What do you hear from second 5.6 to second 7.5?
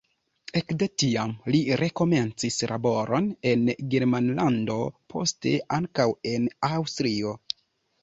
ankaŭ en Aŭstrio.